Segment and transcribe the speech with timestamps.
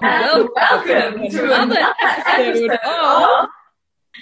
[0.02, 3.48] Welcome, Welcome to another episode of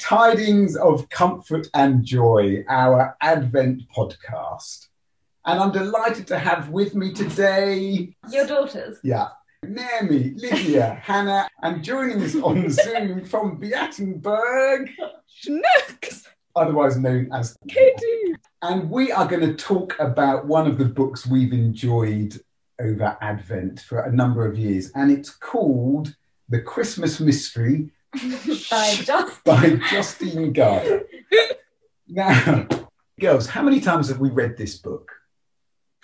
[0.01, 4.89] Tidings of Comfort and Joy, our Advent podcast.
[5.47, 8.99] And I'm delighted to have with me today, Your daughters.
[9.05, 9.29] yeah,
[9.63, 14.91] Naomi, Lydia, Hannah, and joining us on Zoom from Beatenberg,
[15.45, 16.25] Schnooks.
[16.57, 18.35] otherwise known as Katie.
[18.63, 22.41] And we are going to talk about one of the books we've enjoyed
[22.81, 26.15] over Advent for a number of years, and it's called
[26.49, 27.91] The Christmas Mystery
[28.71, 31.05] By just by Jostein Gaarder.
[32.09, 32.67] Now,
[33.21, 35.13] girls, how many times have we read this book?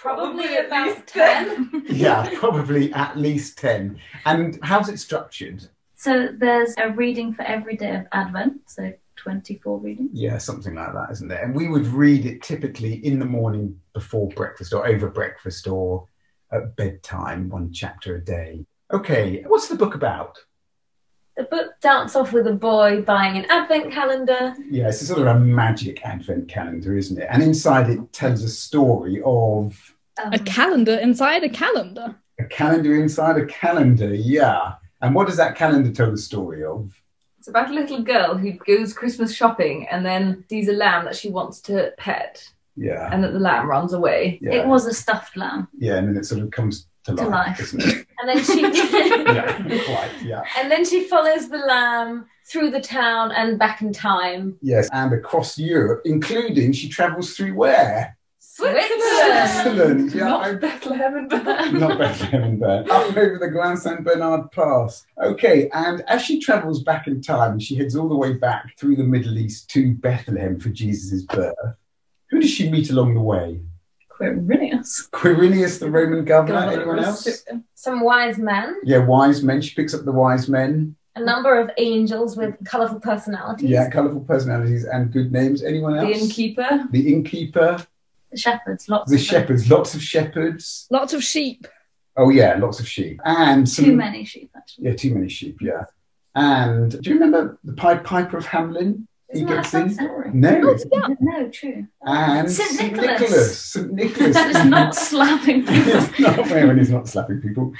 [0.04, 1.84] probably Probably at about least 10.
[1.88, 3.98] Yeah, probably at least 10.
[4.26, 5.66] And how's it structured?
[5.96, 10.10] So there's a reading for every day of Advent, so 24 readings.
[10.12, 11.42] Yeah, something like that, isn't there?
[11.42, 16.06] And we would read it typically in the morning before breakfast or over breakfast or
[16.54, 18.64] at bedtime, one chapter a day.
[18.92, 20.38] Okay, what's the book about?
[21.36, 24.54] The book starts off with a boy buying an advent calendar.
[24.70, 27.26] Yeah, it's a sort of a magic advent calendar, isn't it?
[27.28, 32.14] And inside it tells a story of Um, A calendar inside a calendar.
[32.38, 34.74] a calendar inside a calendar, yeah.
[35.00, 36.92] And what does that calendar tell the story of?
[37.38, 41.16] It's about a little girl who goes Christmas shopping and then sees a lamb that
[41.16, 44.38] she wants to pet, Yeah, and that the lamb runs away.
[44.42, 45.68] yeah, It was a stuffed lamb.
[45.78, 47.58] yeah, and then it sort of comes to To life, life.
[47.58, 48.06] doesn't it?
[48.18, 48.60] And then she
[49.34, 50.42] yeah, quite, yeah.
[50.58, 54.56] and then she follows the lamb through the town and back in time.
[54.62, 58.16] Yes, and across Europe, including she travels through where?
[58.40, 59.50] Switzerland.
[59.50, 60.12] Switzerland.
[60.14, 61.78] Yeah, Not I- Bethlehem and Bethlehem.
[61.80, 65.04] not Bethlehem and Bern, up over the Grand Saint Bernard Pass.
[65.22, 68.96] Okay, and as she travels back in time, she heads all the way back through
[68.96, 71.54] the Middle East to Bethlehem for Jesus' birth.
[72.44, 73.60] Who does she meet along the way?
[74.20, 75.08] Quirinius.
[75.10, 76.60] Quirinius, the Roman governor.
[76.60, 77.44] God, Anyone else?
[77.74, 79.62] Some wise men, Yeah, wise men.
[79.62, 80.94] She picks up the wise men.
[81.16, 83.70] a number of angels with colourful personalities.
[83.70, 85.62] Yeah, colourful personalities and good names.
[85.62, 86.06] Anyone else?
[86.12, 86.84] The innkeeper.
[86.90, 87.86] The innkeeper,
[88.30, 89.26] The shepherds, lots the of them.
[89.26, 90.86] shepherds, lots of shepherds.
[90.90, 91.66] Lots of sheep.
[92.16, 94.84] Oh yeah, lots of sheep and some, Too many sheep, actually.
[94.86, 95.56] Yeah, too many sheep.
[95.62, 95.84] Yeah.
[96.34, 99.06] And do you remember the Pied Piper of Hamelin?
[99.34, 99.90] Isn't that gets fun in.
[99.94, 100.30] story?
[100.32, 100.60] No.
[100.74, 101.14] Oh, yeah.
[101.20, 101.86] No, true.
[102.02, 102.92] And St.
[102.96, 103.58] Nicholas.
[103.60, 103.92] St.
[103.92, 104.34] Nicholas.
[104.34, 105.92] That is not slapping people.
[105.92, 107.72] it's not when he's not slapping people.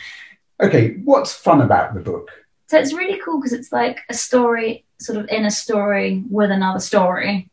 [0.60, 2.30] Okay, what's fun about the book?
[2.68, 6.50] So it's really cool because it's like a story, sort of in a story with
[6.50, 7.50] another story.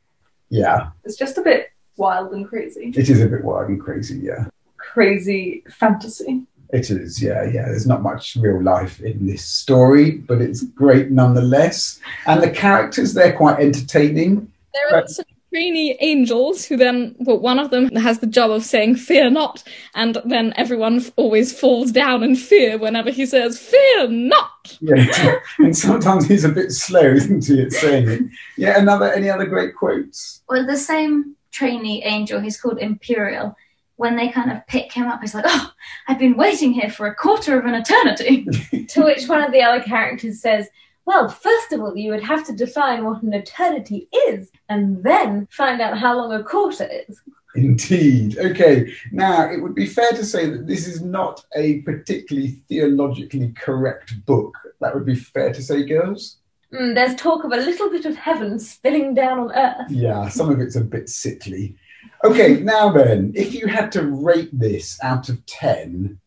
[0.49, 2.91] Yeah, It's just a bit wild and crazy.
[2.95, 4.19] it is a bit wild and crazy.
[4.19, 4.47] Yeah,
[4.77, 6.43] Crazy fantasy.
[6.73, 7.21] It is.
[7.21, 7.65] Yeah, yeah.
[7.65, 11.99] There's not much real life in this story, but it's great nonetheless.
[12.25, 14.51] And the characters, they're quite entertaining.
[14.73, 18.63] There are some trainee angels who then, well, one of them has the job of
[18.63, 19.63] saying "fear not,"
[19.95, 25.39] and then everyone f- always falls down in fear whenever he says "fear not." Yeah,
[25.59, 28.21] and sometimes he's a bit slow, isn't he, at saying it?
[28.57, 30.41] Yeah, another any other great quotes?
[30.47, 33.55] Well, the same trainee angel, he's called Imperial.
[34.01, 35.71] When they kind of pick him up, he's like, "Oh,
[36.07, 38.47] I've been waiting here for a quarter of an eternity."
[38.93, 40.67] To which one of the other characters says,
[41.05, 45.47] Well, first of all, you would have to define what an eternity is, and then
[45.51, 47.21] find out how long a quarter is.
[47.55, 48.37] Indeed.
[48.39, 53.53] Okay, now it would be fair to say that this is not a particularly theologically
[53.53, 54.55] correct book.
[54.79, 56.37] That would be fair to say, girls?
[56.73, 59.91] Mm, there's talk of a little bit of heaven spilling down on earth.
[59.91, 61.75] Yeah, some of it's a bit sickly.
[62.23, 66.19] Okay, now then, if you had to rate this out of 10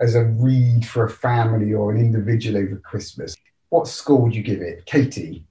[0.00, 3.36] as a read for a family or an individual over Christmas,
[3.68, 4.86] what score would you give it?
[4.86, 5.44] Katie?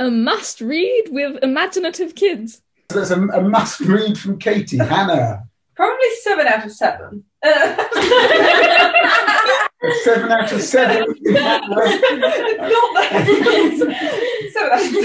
[0.00, 2.62] A must read with imaginative kids.
[2.90, 4.78] So that's a, a must read from Katie.
[4.78, 5.44] Hannah?
[5.76, 7.24] Probably seven out of seven.
[9.80, 11.14] A seven out of seven.
[11.24, 11.84] seven out of a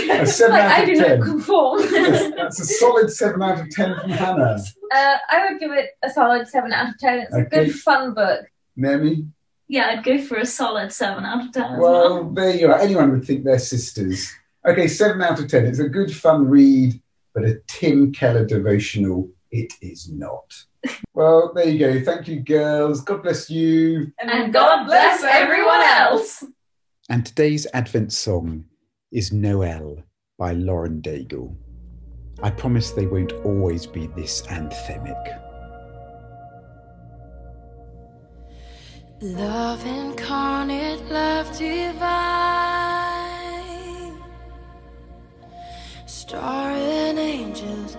[0.08, 0.26] ten.
[0.26, 1.20] seven like, out I of do ten.
[1.20, 1.82] not conform.
[1.92, 4.58] That's, that's a solid seven out of ten from Hannah.
[4.92, 7.20] uh, I would give it a solid 7 out of 10.
[7.20, 8.46] It's a good, fun book.
[8.76, 9.28] Nemi?
[9.68, 11.92] yeah, I'd go for a solid seven out of ten as well.
[12.24, 12.80] Well, there you are.
[12.80, 14.32] Anyone would think they're sisters.
[14.66, 15.66] Okay, seven out of ten.
[15.66, 17.00] It's a good, fun read,
[17.34, 20.66] but a Tim Keller devotional, it is not.
[21.16, 22.02] Well, there you go.
[22.04, 23.02] Thank you, girls.
[23.02, 24.12] God bless you.
[24.20, 26.44] And God bless everyone else.
[27.08, 28.66] And today's Advent song
[29.12, 30.04] is Noel
[30.40, 31.56] by Lauren Daigle.
[32.42, 35.40] I promise they won't always be this anthemic.
[39.22, 41.94] Love incarnate, love divine.
[46.08, 46.73] Star and angels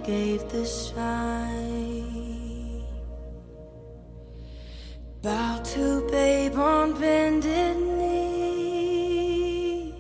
[0.05, 2.05] gave the sign.
[5.23, 9.95] Bow to babe on bended knee,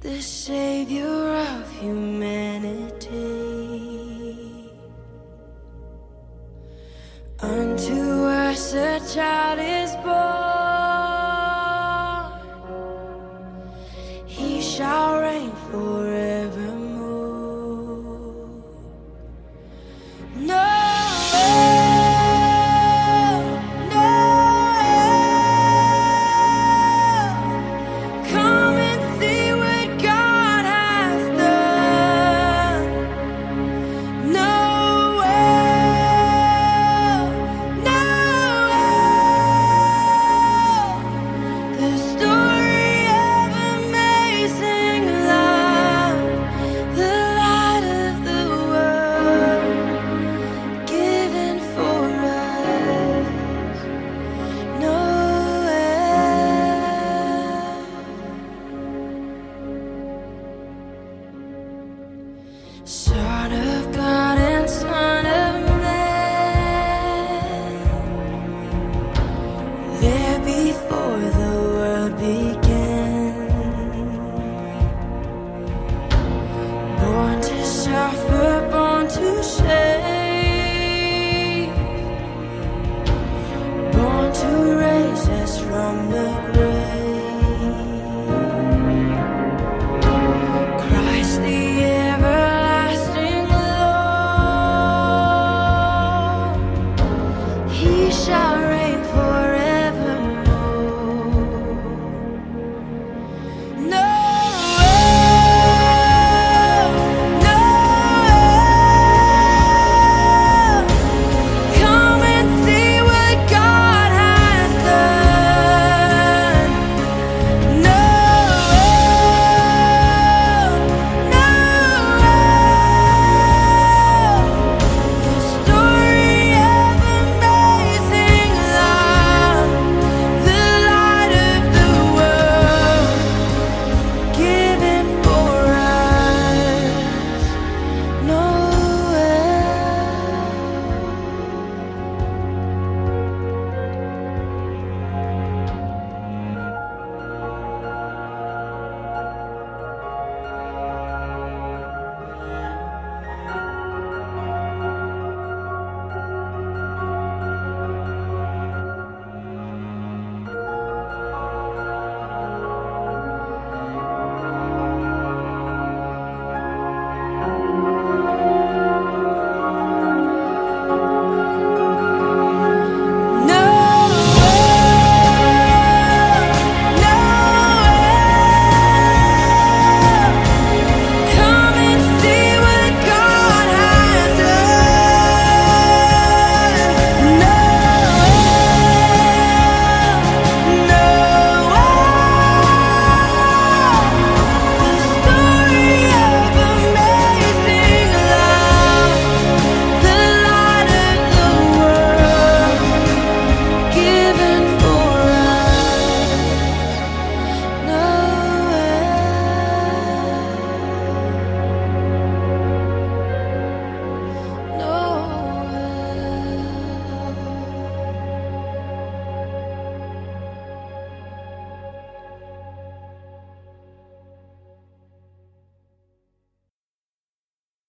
[0.00, 2.37] the savior of humanity.